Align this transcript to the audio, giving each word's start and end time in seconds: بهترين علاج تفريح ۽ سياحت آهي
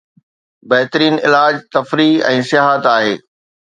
بهترين 0.71 1.15
علاج 1.27 1.59
تفريح 1.79 2.29
۽ 2.35 2.37
سياحت 2.53 2.93
آهي 2.97 3.19